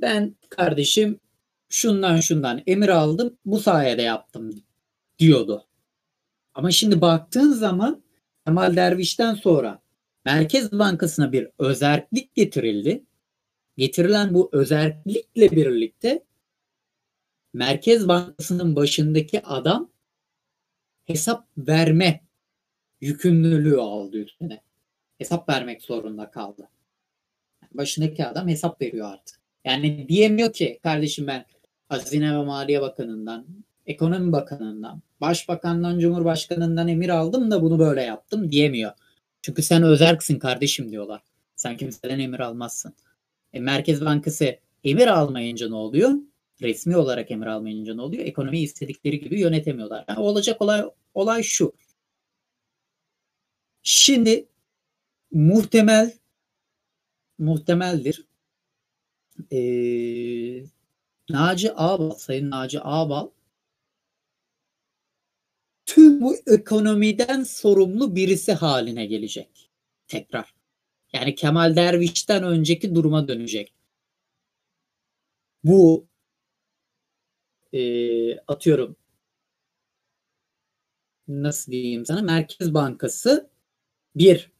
ben 0.00 0.36
kardeşim 0.48 1.20
şundan 1.68 2.20
şundan 2.20 2.62
emir 2.66 2.88
aldım 2.88 3.36
bu 3.44 3.60
sayede 3.60 4.02
yaptım 4.02 4.62
diyordu. 5.18 5.66
Ama 6.54 6.70
şimdi 6.70 7.00
baktığın 7.00 7.52
zaman 7.52 8.02
Kemal 8.46 8.76
Derviş'ten 8.76 9.34
sonra 9.34 9.82
Merkez 10.24 10.72
Bankası'na 10.72 11.32
bir 11.32 11.48
özellik 11.58 12.34
getirildi. 12.34 13.04
Getirilen 13.76 14.34
bu 14.34 14.48
özellikle 14.52 15.50
birlikte 15.50 16.24
Merkez 17.52 18.08
Bankası'nın 18.08 18.76
başındaki 18.76 19.42
adam 19.46 19.90
hesap 21.04 21.46
verme 21.58 22.20
yükümlülüğü 23.00 23.76
aldı 23.76 24.18
üstüne. 24.18 24.62
Hesap 25.18 25.48
vermek 25.48 25.82
zorunda 25.82 26.30
kaldı. 26.30 26.68
Başındaki 27.74 28.26
adam 28.26 28.48
hesap 28.48 28.82
veriyor 28.82 29.12
artık. 29.12 29.40
Yani 29.64 30.08
diyemiyor 30.08 30.52
ki 30.52 30.80
kardeşim 30.82 31.26
ben 31.26 31.44
Hazine 31.88 32.38
ve 32.38 32.44
Maliye 32.44 32.80
Bakanı'ndan, 32.80 33.46
Ekonomi 33.86 34.32
Bakanı'ndan, 34.32 35.02
Başbakan'dan, 35.20 35.98
Cumhurbaşkanı'ndan 35.98 36.88
emir 36.88 37.08
aldım 37.08 37.50
da 37.50 37.62
bunu 37.62 37.78
böyle 37.78 38.02
yaptım 38.02 38.52
diyemiyor. 38.52 38.92
Çünkü 39.42 39.62
sen 39.62 39.82
özerksin 39.82 40.38
kardeşim 40.38 40.90
diyorlar. 40.90 41.22
Sen 41.56 41.76
kimseden 41.76 42.18
emir 42.18 42.40
almazsın. 42.40 42.94
E, 43.52 43.60
Merkez 43.60 44.04
Bankası 44.04 44.58
emir 44.84 45.06
almayınca 45.06 45.68
ne 45.68 45.74
oluyor? 45.74 46.10
Resmi 46.62 46.96
olarak 46.96 47.30
emir 47.30 47.46
almayınca 47.46 47.94
ne 47.94 48.02
oluyor? 48.02 48.24
Ekonomiyi 48.24 48.64
istedikleri 48.64 49.20
gibi 49.20 49.40
yönetemiyorlar. 49.40 50.04
Yani 50.08 50.18
olacak 50.18 50.62
olay 50.62 50.84
olay 51.14 51.42
şu. 51.42 51.72
Şimdi 53.82 54.48
muhtemel 55.32 56.12
muhtemeldir. 57.38 58.24
Ee, 59.52 60.64
Naci 61.30 61.72
Ağbal, 61.72 62.10
Sayın 62.10 62.50
Naci 62.50 62.80
Ağbal 62.80 63.28
tüm 65.86 66.20
bu 66.20 66.36
ekonomiden 66.46 67.42
sorumlu 67.42 68.16
birisi 68.16 68.52
haline 68.52 69.06
gelecek. 69.06 69.70
Tekrar. 70.08 70.54
Yani 71.12 71.34
Kemal 71.34 71.76
Derviş'ten 71.76 72.42
önceki 72.42 72.94
duruma 72.94 73.28
dönecek. 73.28 73.74
Bu 75.64 76.09
e, 77.72 78.38
atıyorum 78.38 78.96
nasıl 81.28 81.72
diyeyim 81.72 82.06
sana 82.06 82.22
Merkez 82.22 82.74
Bankası 82.74 83.50
bir 84.16 84.50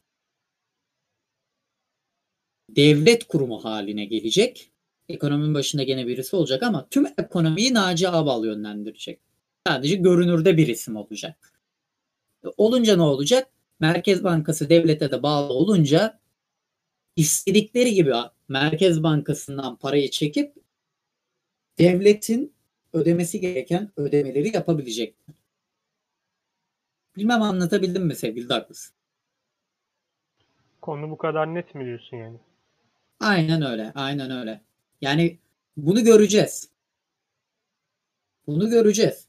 devlet 2.69 3.27
kurumu 3.27 3.63
haline 3.63 4.05
gelecek. 4.05 4.71
Ekonominin 5.09 5.53
başında 5.53 5.83
gene 5.83 6.07
birisi 6.07 6.35
olacak 6.35 6.63
ama 6.63 6.87
tüm 6.89 7.05
ekonomiyi 7.17 7.73
Naci 7.73 8.09
Ağbal 8.09 8.45
yönlendirecek. 8.45 9.19
Sadece 9.67 9.95
görünürde 9.95 10.57
bir 10.57 10.67
isim 10.67 10.95
olacak. 10.95 11.61
Olunca 12.57 12.95
ne 12.95 13.01
olacak? 13.01 13.51
Merkez 13.79 14.23
Bankası 14.23 14.69
devlete 14.69 15.11
de 15.11 15.23
bağlı 15.23 15.53
olunca 15.53 16.19
istedikleri 17.15 17.93
gibi 17.93 18.13
Merkez 18.47 19.03
Bankası'ndan 19.03 19.75
parayı 19.75 20.09
çekip 20.09 20.53
devletin 21.79 22.53
ödemesi 22.93 23.39
gereken 23.39 23.91
ödemeleri 23.97 24.55
yapabilecekler. 24.55 25.35
Bilmem 27.17 27.41
anlatabildim 27.41 28.05
mi 28.05 28.15
sevgili 28.15 28.49
Douglas? 28.49 28.91
Konu 30.81 31.09
bu 31.11 31.17
kadar 31.17 31.53
net 31.55 31.75
mi 31.75 31.85
diyorsun 31.85 32.17
yani? 32.17 32.37
Aynen 33.19 33.61
öyle. 33.61 33.91
Aynen 33.95 34.31
öyle. 34.31 34.61
Yani 35.01 35.37
bunu 35.77 36.03
göreceğiz. 36.03 36.69
Bunu 38.47 38.69
göreceğiz. 38.69 39.27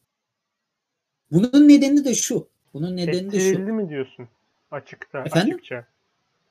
Bunun 1.33 1.69
nedeni 1.69 2.05
de 2.05 2.15
şu. 2.15 2.49
Bunun 2.75 2.97
nedeni 2.97 3.33
de 3.33 3.41
şu. 3.41 3.47
Ettirildi 3.47 3.73
mi 3.73 3.89
diyorsun? 3.89 4.29
Açıkta, 4.71 5.25
Efendim? 5.25 5.55
açıkça. 5.55 5.87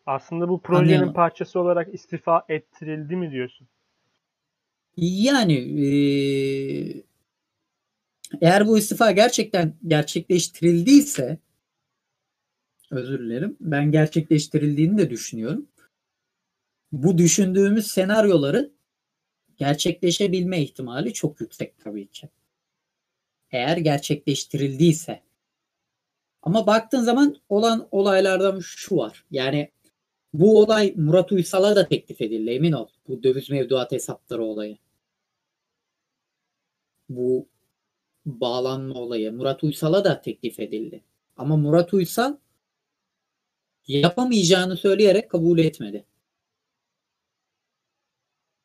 Aslında 0.06 0.50
bu 0.50 0.62
projenin 0.62 0.84
Anlayamadım. 0.84 1.14
parçası 1.14 1.60
olarak 1.60 1.94
istifa 1.94 2.46
ettirildi 2.50 3.16
mi 3.16 3.32
diyorsun? 3.32 3.68
Yani 4.98 5.54
eee, 5.54 7.04
eğer 8.42 8.68
bu 8.68 8.78
istifa 8.78 9.12
gerçekten 9.12 9.74
gerçekleştirildiyse 9.88 11.38
özür 12.92 13.20
dilerim. 13.20 13.58
Ben 13.60 13.92
gerçekleştirildiğini 13.92 14.98
de 14.98 15.10
düşünüyorum. 15.10 15.68
Bu 16.92 17.18
düşündüğümüz 17.18 17.88
senaryoların 17.88 18.74
gerçekleşebilme 19.58 20.62
ihtimali 20.62 21.14
çok 21.14 21.42
yüksek 21.42 21.80
tabii 21.80 22.08
ki. 22.08 22.30
Eğer 23.52 23.78
gerçekleştirildiyse. 23.78 25.24
Ama 26.42 26.68
baktığın 26.68 27.02
zaman 27.04 27.36
olan 27.50 27.88
olaylardan 27.92 28.60
şu 28.60 28.98
var. 28.98 29.26
Yani 29.32 29.72
bu 30.34 30.60
olay 30.60 30.94
Murat 30.98 31.32
Uysal'a 31.32 31.76
da 31.76 31.88
teklif 31.88 32.22
edildi 32.22 32.50
emin 32.52 32.72
ol. 32.72 32.88
Bu 33.08 33.24
döviz 33.24 33.50
mevduat 33.50 33.92
hesapları 33.92 34.44
olayı. 34.44 34.78
Bu 37.10 37.48
bağlanma 38.26 38.96
olayı 38.96 39.34
Murat 39.34 39.64
Uysal'a 39.64 40.04
da 40.04 40.22
teklif 40.22 40.60
edildi. 40.60 41.04
Ama 41.38 41.58
Murat 41.58 41.94
Uysal 41.94 42.38
yapamayacağını 43.88 44.78
söyleyerek 44.78 45.30
kabul 45.30 45.60
etmedi. 45.60 46.06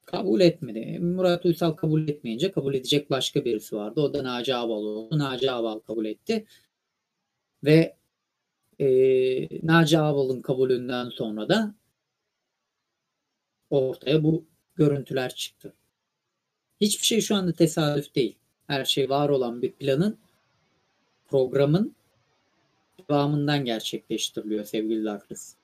Kabul 0.05 0.41
etmedi. 0.41 0.99
Murat 0.99 1.45
Uysal 1.45 1.73
kabul 1.73 2.09
etmeyince 2.09 2.51
kabul 2.51 2.75
edecek 2.75 3.11
başka 3.11 3.45
birisi 3.45 3.77
vardı. 3.77 4.01
O 4.01 4.15
da 4.15 4.25
Naci 4.25 4.55
Ağbal 4.55 4.83
oldu. 4.85 5.19
Naci 5.19 5.51
Ağbal 5.53 5.79
kabul 5.79 6.05
etti. 6.05 6.47
Ve 7.65 7.96
e, 8.78 8.87
Naci 9.66 9.99
Ağbal'ın 9.99 10.42
kabulünden 10.42 11.09
sonra 11.09 11.49
da 11.49 11.75
ortaya 13.71 14.25
bu 14.25 14.45
görüntüler 14.75 15.35
çıktı. 15.35 15.73
Hiçbir 16.80 17.04
şey 17.04 17.21
şu 17.21 17.37
anda 17.37 17.52
tesadüf 17.52 18.14
değil. 18.14 18.37
Her 18.66 18.85
şey 18.85 19.11
var 19.11 19.28
olan 19.28 19.62
bir 19.62 19.73
planın, 19.73 20.18
programın 21.28 21.95
devamından 23.11 23.64
gerçekleştiriliyor 23.64 24.64
sevgili 24.64 25.04
Douglas. 25.04 25.54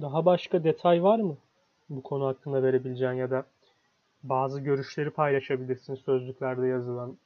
Daha 0.00 0.24
başka 0.24 0.64
detay 0.64 1.02
var 1.02 1.18
mı? 1.18 1.36
Bu 1.90 2.02
konu 2.02 2.26
hakkında 2.26 2.62
verebileceğin 2.62 3.12
ya 3.12 3.30
da 3.30 3.46
bazı 4.22 4.60
görüşleri 4.60 5.10
paylaşabilirsin 5.10 5.94
sözlüklerde 5.94 6.66
yazılan. 6.66 7.16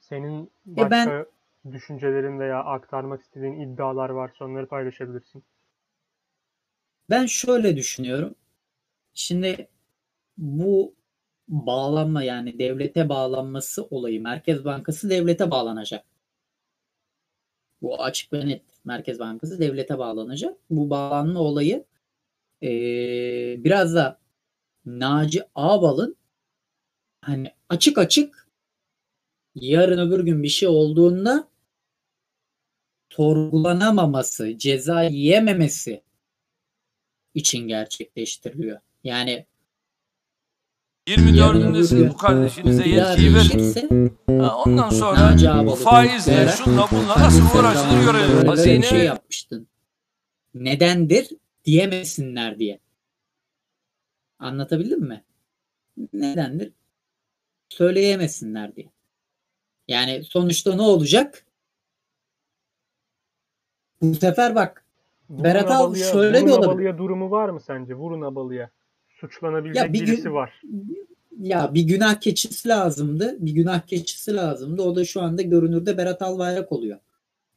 Senin 0.00 0.50
başka 0.66 0.90
ben- 0.90 1.26
düşüncelerin 1.72 2.38
veya 2.40 2.64
aktarmak 2.64 3.22
istediğin 3.22 3.60
iddialar 3.60 4.10
varsa 4.10 4.44
onları 4.44 4.68
paylaşabilirsin. 4.68 5.44
Ben 7.10 7.26
şöyle 7.26 7.76
düşünüyorum. 7.76 8.34
Şimdi 9.14 9.68
bu 10.38 10.94
bağlanma 11.48 12.22
yani 12.22 12.58
devlete 12.58 13.08
bağlanması 13.08 13.84
olayı 13.84 14.22
Merkez 14.22 14.64
Bankası 14.64 15.10
devlete 15.10 15.50
bağlanacak. 15.50 16.04
Bu 17.82 18.02
açık 18.02 18.32
ve 18.32 18.46
net. 18.48 18.62
Merkez 18.84 19.18
Bankası 19.18 19.60
devlete 19.60 19.98
bağlanacak. 19.98 20.56
Bu 20.70 20.90
bağlanma 20.90 21.40
olayı 21.40 21.84
eee, 22.62 23.56
biraz 23.64 23.94
da 23.94 24.18
Naci 24.86 25.42
Ağbal'ın 25.54 26.16
hani 27.20 27.54
açık 27.68 27.98
açık 27.98 28.48
yarın 29.54 30.08
öbür 30.08 30.24
gün 30.24 30.42
bir 30.42 30.48
şey 30.48 30.68
olduğunda 30.68 31.48
sorgulanamaması, 33.16 34.58
ceza 34.58 35.02
yiyememesi 35.02 36.02
için 37.34 37.68
gerçekleştiriliyor. 37.68 38.80
Yani 39.04 39.46
24'ündesin 41.08 42.08
bu 42.10 42.16
kardeşinize 42.16 42.88
yetkiyi 42.88 43.34
verin. 43.34 44.18
Ha, 44.40 44.56
ondan 44.56 44.90
sonra 44.90 45.74
faizle 45.76 46.48
şunla 46.48 46.88
bunla 46.90 47.18
nasıl 47.18 47.58
uğraşılır 47.58 48.04
görelim. 48.04 48.48
Hazine 48.48 48.82
şey 48.82 49.04
yapmıştın. 49.04 49.68
Nedendir 50.54 51.28
diyemesinler 51.64 52.58
diye. 52.58 52.80
Anlatabildim 54.38 55.00
mi? 55.00 55.24
Nedendir? 56.12 56.72
Söyleyemesinler 57.68 58.76
diye. 58.76 58.90
Yani 59.88 60.24
sonuçta 60.24 60.74
ne 60.74 60.82
olacak? 60.82 61.45
Bu 64.02 64.14
sefer 64.14 64.54
bak 64.54 64.84
Vurun 65.30 65.44
Berat 65.44 65.70
Al 65.70 65.84
Abalı'ya- 65.84 66.12
şöyle 66.12 66.46
bir 66.46 66.50
olabilir. 66.50 66.66
Abalı'ya 66.68 66.98
durumu 66.98 67.30
var 67.30 67.48
mı 67.48 67.60
sence? 67.60 67.94
Vurun 67.94 68.22
Abalı'ya. 68.22 68.70
Suçlanabilecek 69.20 69.82
Ya 69.84 69.92
bir 69.92 69.98
gün- 69.98 70.06
birisi 70.06 70.32
var. 70.32 70.62
ya 71.40 71.74
bir 71.74 71.82
günah 71.82 72.20
keçisi 72.20 72.68
lazımdı. 72.68 73.36
Bir 73.40 73.50
günah 73.52 73.80
keçisi 73.86 74.34
lazımdı. 74.34 74.82
O 74.82 74.96
da 74.96 75.04
şu 75.04 75.22
anda 75.22 75.42
görünürde 75.42 75.98
Berat 75.98 76.22
Albayrak 76.22 76.72
oluyor. 76.72 76.98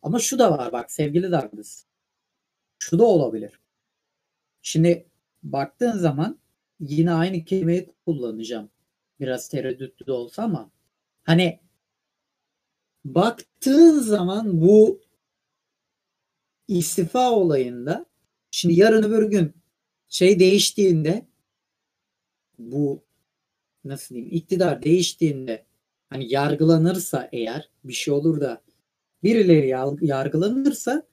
Ama 0.02 0.20
şu 0.20 0.40
da 0.40 0.52
var 0.58 0.72
bak 0.72 0.92
sevgili 0.92 1.32
Douglas. 1.32 1.84
Şu 2.80 3.00
da 3.00 3.04
olabilir. 3.06 3.60
Şimdi 4.62 5.06
baktığın 5.44 5.98
zaman 5.98 6.38
yine 6.80 7.12
aynı 7.14 7.44
kelimeyi 7.46 7.90
kullanacağım. 8.06 8.70
Biraz 9.20 9.50
tereddütlü 9.50 10.06
de 10.06 10.12
olsa 10.12 10.44
ama 10.44 10.70
hani 11.24 11.60
baktığın 13.06 14.00
zaman 14.00 14.62
bu 14.62 15.00
istifa 16.70 17.32
olayında 17.32 18.06
şimdi 18.52 18.80
yarın 18.80 19.04
öbür 19.04 19.30
gün 19.30 19.54
şey 20.08 20.40
değiştiğinde 20.40 21.26
bu 22.60 23.04
nasıl 23.84 24.16
diyeyim 24.16 24.36
iktidar 24.36 24.84
değiştiğinde 24.84 25.66
hani 26.10 26.34
yargılanırsa 26.34 27.30
eğer 27.32 27.70
bir 27.84 27.94
şey 27.94 28.14
olur 28.14 28.42
da 28.42 28.62
birileri 29.24 29.68
yargılanırsa 30.02 31.04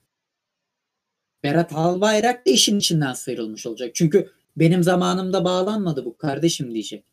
Berat 1.42 1.72
Albayrak 1.72 2.46
da 2.46 2.50
işin 2.50 2.78
içinden 2.78 3.12
sıyrılmış 3.12 3.66
olacak. 3.66 3.90
Çünkü 3.94 4.30
benim 4.56 4.82
zamanımda 4.82 5.44
bağlanmadı 5.44 6.04
bu 6.04 6.16
kardeşim 6.16 6.74
diyecek. 6.74 7.04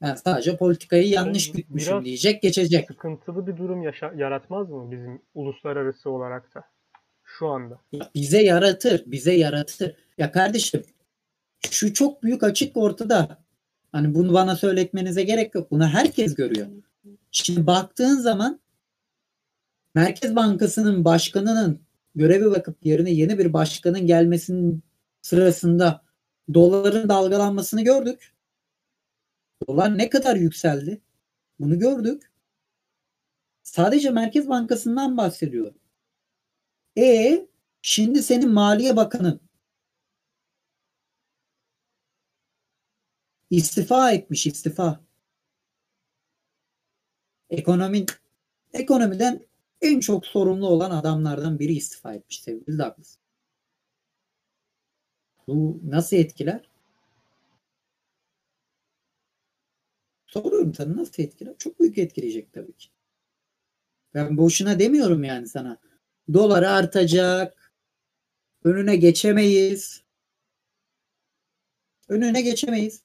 Ben 0.00 0.14
sadece 0.14 0.56
politikayı 0.56 1.08
yanlış 1.08 1.52
Bu 1.52 1.56
gütmüşüm 1.56 2.04
diyecek 2.04 2.42
geçecek. 2.42 2.88
Sıkıntılı 2.88 3.46
bir 3.46 3.56
durum 3.56 3.82
yaşa- 3.82 4.12
yaratmaz 4.16 4.70
mı 4.70 4.90
bizim 4.90 5.22
uluslararası 5.34 6.10
olarak 6.10 6.54
da? 6.54 6.64
Şu 7.38 7.48
anda. 7.48 7.80
Bize 8.14 8.42
yaratır, 8.42 9.02
bize 9.06 9.32
yaratır. 9.32 9.94
Ya 10.18 10.32
kardeşim 10.32 10.82
şu 11.70 11.94
çok 11.94 12.22
büyük 12.22 12.42
açık 12.42 12.76
ortada. 12.76 13.38
Hani 13.92 14.14
bunu 14.14 14.32
bana 14.32 14.56
söyletmenize 14.56 15.22
gerek 15.22 15.54
yok. 15.54 15.70
Bunu 15.70 15.88
herkes 15.88 16.34
görüyor. 16.34 16.66
Şimdi 17.30 17.66
baktığın 17.66 18.16
zaman 18.16 18.60
Merkez 19.94 20.36
Bankası'nın 20.36 21.04
başkanının 21.04 21.80
göreve 22.14 22.50
bakıp 22.50 22.86
yerine 22.86 23.10
yeni 23.10 23.38
bir 23.38 23.52
başkanın 23.52 24.06
gelmesinin 24.06 24.82
sırasında 25.22 26.02
doların 26.54 27.08
dalgalanmasını 27.08 27.82
gördük. 27.82 28.34
Dolar 29.68 29.98
ne 29.98 30.08
kadar 30.08 30.36
yükseldi? 30.36 31.00
Bunu 31.60 31.78
gördük. 31.78 32.30
Sadece 33.62 34.10
Merkez 34.10 34.48
Bankası'ndan 34.48 35.16
bahsediyorum. 35.16 35.74
E 36.98 37.46
şimdi 37.82 38.22
senin 38.22 38.50
Maliye 38.50 38.96
Bakanın 38.96 39.40
istifa 43.50 44.12
etmiş 44.12 44.46
istifa. 44.46 45.00
Ekonomi 47.50 48.06
ekonomiden 48.72 49.46
en 49.80 50.00
çok 50.00 50.26
sorumlu 50.26 50.66
olan 50.68 50.90
adamlardan 50.90 51.58
biri 51.58 51.72
istifa 51.72 52.14
etmiş 52.14 52.42
sevgili 52.42 52.78
Douglas. 52.78 53.16
Bu 55.46 55.80
nasıl 55.84 56.16
etkiler? 56.16 56.68
Soruyorum 60.26 60.74
sana 60.74 60.96
nasıl 60.96 61.22
etkiler? 61.22 61.54
Çok 61.58 61.80
büyük 61.80 61.98
etkileyecek 61.98 62.52
tabii 62.52 62.72
ki. 62.72 62.88
Ben 64.14 64.36
boşuna 64.36 64.78
demiyorum 64.78 65.24
yani 65.24 65.48
sana. 65.48 65.78
Dolar 66.32 66.62
artacak. 66.62 67.72
Önüne 68.64 68.96
geçemeyiz. 68.96 70.02
Önüne 72.08 72.42
geçemeyiz. 72.42 73.02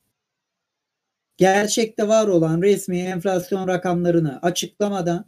Gerçekte 1.38 2.08
var 2.08 2.28
olan 2.28 2.62
resmi 2.62 3.00
enflasyon 3.00 3.68
rakamlarını 3.68 4.40
açıklamadan 4.42 5.26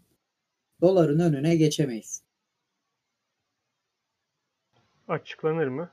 doların 0.81 1.19
önüne 1.19 1.55
geçemeyiz. 1.55 2.23
Açıklanır 5.08 5.67
mı? 5.67 5.89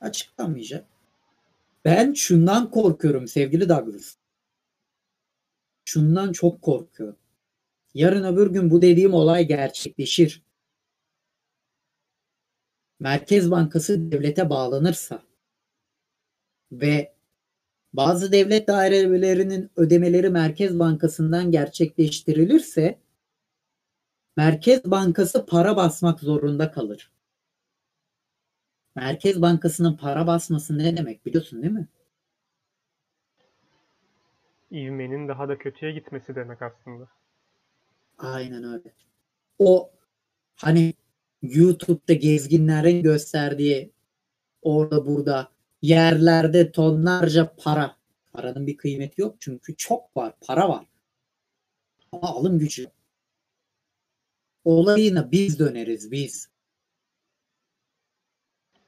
Açıklanmayacak. 0.00 0.86
Ben 1.84 2.12
şundan 2.12 2.70
korkuyorum 2.70 3.28
sevgili 3.28 3.68
Douglas. 3.68 4.16
Şundan 5.84 6.32
çok 6.32 6.62
korkuyorum. 6.62 7.16
Yarın 7.94 8.24
öbür 8.34 8.50
gün 8.50 8.70
bu 8.70 8.82
dediğim 8.82 9.14
olay 9.14 9.46
gerçekleşir. 9.46 10.42
Merkez 13.02 13.50
Bankası 13.50 14.12
devlete 14.12 14.50
bağlanırsa 14.50 15.22
ve 16.72 17.12
bazı 17.92 18.32
devlet 18.32 18.68
dairelerinin 18.68 19.70
ödemeleri 19.76 20.30
Merkez 20.30 20.78
Bankası'ndan 20.78 21.50
gerçekleştirilirse 21.50 22.98
Merkez 24.36 24.84
Bankası 24.84 25.46
para 25.46 25.76
basmak 25.76 26.20
zorunda 26.20 26.70
kalır. 26.70 27.10
Merkez 28.96 29.42
Bankası'nın 29.42 29.96
para 29.96 30.26
basması 30.26 30.78
ne 30.78 30.96
demek 30.96 31.26
biliyorsun 31.26 31.62
değil 31.62 31.72
mi? 31.72 31.88
İvmenin 34.70 35.28
daha 35.28 35.48
da 35.48 35.58
kötüye 35.58 35.92
gitmesi 35.92 36.34
demek 36.34 36.62
aslında. 36.62 37.08
Aynen 38.18 38.64
öyle. 38.64 38.92
O 39.58 39.90
hani 40.56 40.94
YouTube'da 41.42 42.12
gezginlerin 42.12 43.02
gösterdiği 43.02 43.92
orada 44.62 45.06
burada 45.06 45.48
yerlerde 45.82 46.72
tonlarca 46.72 47.54
para. 47.56 47.96
Paranın 48.32 48.66
bir 48.66 48.76
kıymeti 48.76 49.20
yok 49.20 49.36
çünkü 49.40 49.76
çok 49.76 50.16
var. 50.16 50.34
Para 50.46 50.68
var. 50.68 50.86
Ama 52.12 52.28
alım 52.28 52.58
gücü 52.58 52.82
yok. 52.82 52.92
Olayına 54.64 55.32
biz 55.32 55.58
döneriz 55.58 56.10
biz. 56.12 56.48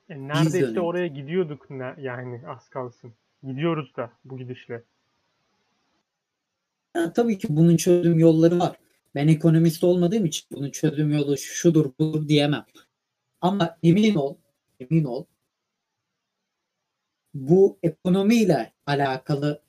E, 0.09 0.29
neredeyse 0.29 0.61
dönemi. 0.61 0.81
oraya 0.81 1.07
gidiyorduk 1.07 1.71
ne- 1.71 1.95
yani 1.99 2.41
az 2.49 2.69
kalsın. 2.69 3.13
Gidiyoruz 3.43 3.97
da 3.97 4.11
bu 4.25 4.39
gidişle. 4.39 4.83
Ya, 6.97 7.13
tabii 7.13 7.39
ki 7.39 7.47
bunun 7.51 7.77
çözüm 7.77 8.19
yolları 8.19 8.59
var. 8.59 8.77
Ben 9.15 9.29
ekonomist 9.29 9.85
olmadığım 9.85 10.25
için 10.25 10.47
bunun 10.53 10.71
çözüm 10.71 11.13
yolu 11.13 11.39
şudur 11.39 11.93
budur 11.99 12.29
diyemem. 12.29 12.65
Ama 13.43 13.79
emin 13.83 14.17
ol, 14.17 14.37
emin 14.81 15.05
ol 15.05 15.27
bu 17.35 17.79
ekonomiyle 17.83 18.73
alakalı 18.87 19.63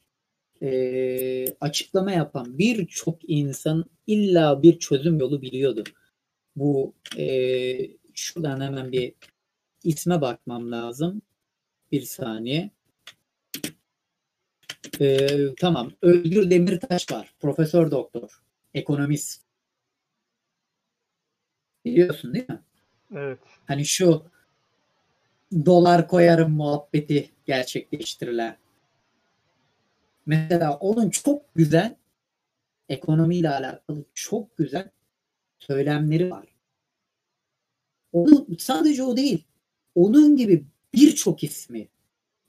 eee, 0.61 1.55
açıklama 1.61 2.11
yapan 2.13 2.59
birçok 2.59 3.19
insan 3.29 3.85
illa 4.07 4.63
bir 4.63 4.79
çözüm 4.79 5.19
yolu 5.19 5.43
biliyordu. 5.43 5.85
Bu 6.57 6.95
eee, 7.17 7.97
şuradan 8.15 8.61
hemen 8.61 8.93
bir 8.93 9.13
isme 9.83 10.21
bakmam 10.21 10.71
lazım. 10.73 11.23
Bir 11.91 12.01
saniye. 12.01 12.71
Eee, 14.99 15.53
tamam. 15.59 15.91
Özgür 16.01 16.49
Demirtaş 16.49 17.11
var. 17.11 17.33
Profesör 17.39 17.91
doktor. 17.91 18.41
Ekonomist. 18.75 19.41
Biliyorsun 21.85 22.33
değil 22.33 22.49
mi? 22.49 22.59
Evet. 23.15 23.39
Hani 23.67 23.85
şu 23.85 24.25
dolar 25.65 26.07
koyarım 26.07 26.51
muhabbeti 26.51 27.29
gerçekleştirilen. 27.45 28.57
Mesela 30.25 30.77
onun 30.77 31.09
çok 31.09 31.55
güzel 31.55 31.95
ekonomiyle 32.89 33.49
alakalı 33.49 34.05
çok 34.13 34.57
güzel 34.57 34.89
söylemleri 35.59 36.31
var. 36.31 36.47
Onu 38.13 38.47
sadece 38.59 39.03
o 39.03 39.17
değil. 39.17 39.43
Onun 39.95 40.35
gibi 40.35 40.65
birçok 40.93 41.43
ismi 41.43 41.87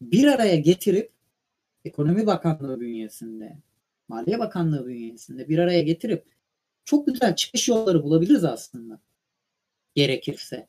bir 0.01 0.27
araya 0.27 0.57
getirip 0.57 1.13
Ekonomi 1.85 2.27
Bakanlığı 2.27 2.81
bünyesinde, 2.81 3.57
Maliye 4.09 4.39
Bakanlığı 4.39 4.87
bünyesinde 4.87 5.49
bir 5.49 5.59
araya 5.59 5.83
getirip 5.83 6.25
çok 6.85 7.07
güzel 7.07 7.37
çıkış 7.37 7.69
yolları 7.69 8.03
bulabiliriz 8.03 8.45
aslında. 8.45 9.01
Gerekirse. 9.95 10.69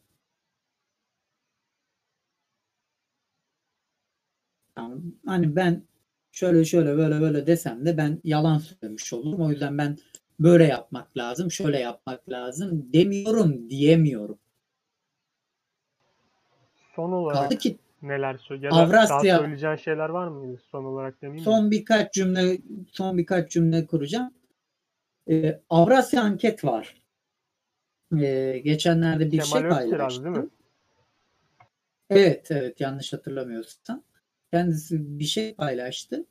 Yani 4.78 5.02
hani 5.26 5.56
ben 5.56 5.84
şöyle 6.32 6.66
şöyle 6.66 6.98
böyle 6.98 7.22
böyle 7.22 7.48
desem 7.48 7.86
de 7.86 7.98
ben 7.98 8.22
yalan 8.24 8.58
söylemiş 8.58 9.14
olurum. 9.14 9.42
O 9.42 9.52
yüzden 9.52 9.78
ben 9.78 9.98
böyle 10.40 10.64
yapmak 10.64 11.18
lazım, 11.18 11.52
şöyle 11.52 11.80
yapmak 11.80 12.30
lazım 12.30 12.94
demiyorum, 12.94 13.70
diyemiyorum. 13.70 14.40
Son 16.96 17.12
olarak 17.12 17.44
Kaldı 17.44 17.58
ki 17.58 17.78
neler 18.02 18.48
ya 18.62 18.72
da 18.72 18.76
Avrasya- 18.76 19.10
daha 19.10 19.40
söyleyeceğin 19.40 19.76
şeyler 19.76 20.10
var 20.10 20.28
mıydı 20.28 20.62
son 20.72 20.86
olarak 20.86 21.22
demeyeyim 21.22 21.50
mi? 21.50 21.56
son 21.56 21.72
birkaç 21.72 22.14
cümle 22.14 22.58
son 22.92 23.18
birkaç 23.18 23.52
cümle 23.52 23.86
kuracağım. 23.86 24.34
Ee, 25.30 25.62
Avrasya 25.70 26.22
anket 26.22 26.64
var. 26.66 27.02
Ee, 28.20 28.62
geçenlerde 28.64 29.32
bir 29.32 29.40
Kemal 29.40 29.62
şey 29.62 29.70
paylaştı. 29.70 30.24
değil 30.24 30.36
mi? 30.38 30.50
Evet, 32.10 32.52
evet 32.52 32.82
yanlış 32.82 33.14
hatırlamıyorsam. 33.14 34.04
Kendisi 34.52 35.20
bir 35.20 35.26
şey 35.26 35.54
paylaştı. 35.56 36.26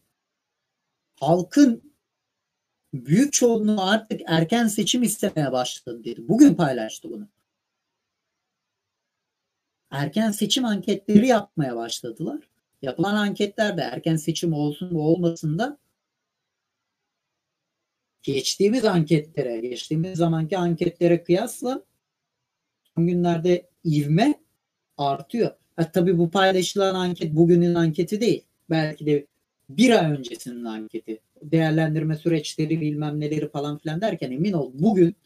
Halkın 1.21 1.93
büyük 2.95 3.33
çoğunluğu 3.33 3.83
artık 3.83 4.21
erken 4.27 4.67
seçim 4.67 5.03
istemeye 5.03 5.53
başladı 5.53 6.05
dedi. 6.05 6.29
Bugün 6.29 6.55
paylaştı 6.55 7.11
bunu. 7.11 7.29
Erken 9.97 10.31
seçim 10.31 10.65
anketleri 10.65 11.27
yapmaya 11.27 11.77
başladılar. 11.77 12.49
Yapılan 12.83 13.15
anketlerde 13.15 13.81
erken 13.81 14.17
seçim 14.17 14.53
olsun 14.53 14.93
mu 14.93 15.01
olmasın 15.01 15.59
da 15.59 15.79
geçtiğimiz 18.23 18.85
anketlere, 18.85 19.61
geçtiğimiz 19.61 20.19
zamanki 20.19 20.59
anketlere 20.59 21.25
kıyasla 21.25 21.83
son 22.95 23.07
günlerde 23.07 23.71
ivme 23.85 24.35
artıyor. 24.97 25.51
Ha, 25.77 25.93
tabii 25.93 26.19
bu 26.19 26.31
paylaşılan 26.31 26.95
anket 26.95 27.35
bugünün 27.35 27.75
anketi 27.75 28.21
değil. 28.21 28.45
Belki 28.71 29.07
de 29.07 29.27
bir 29.69 29.91
ay 29.91 30.13
öncesinin 30.13 30.65
anketi. 30.65 31.21
Değerlendirme 31.43 32.17
süreçleri 32.17 32.81
bilmem 32.81 33.21
neleri 33.21 33.49
falan 33.49 33.79
filan 33.79 34.01
derken 34.01 34.31
emin 34.31 34.53
ol 34.53 34.71
bugün 34.75 35.17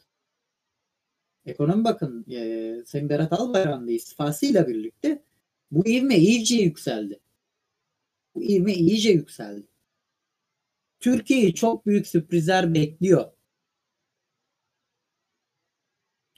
Ekonomi 1.47 1.85
Bakın 1.85 2.27
e, 2.31 2.83
Sayın 2.87 3.09
Berat 3.09 3.33
Albayrak'ın 3.33 3.87
da 3.87 3.91
istifasıyla 3.91 4.69
birlikte 4.69 5.23
bu 5.71 5.87
ivme 5.87 6.17
iyice 6.17 6.57
yükseldi. 6.57 7.21
Bu 8.35 8.43
ivme 8.43 8.75
iyice 8.75 9.11
yükseldi. 9.11 9.67
Türkiye'yi 11.01 11.55
çok 11.55 11.87
büyük 11.87 12.07
sürprizler 12.07 12.75
bekliyor. 12.75 13.31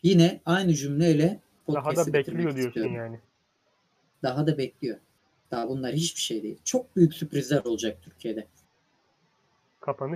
Yine 0.03 0.41
aynı 0.45 0.75
cümleyle 0.75 1.41
Daha 1.69 1.97
da 1.97 2.13
bekliyor 2.13 2.55
diyorsun 2.55 2.69
istiyorum. 2.69 2.95
yani. 2.95 3.21
Daha 4.23 4.47
da 4.47 4.59
bekliyor. 4.59 4.99
Daha 5.51 5.69
bunlar 5.69 5.95
hiçbir 5.95 6.21
şey 6.21 6.43
değil. 6.43 6.59
Çok 6.65 6.97
büyük 6.97 7.15
sürprizler 7.15 7.65
olacak 7.65 7.99
Türkiye'de. 8.03 8.47
Kapanış 9.81 10.11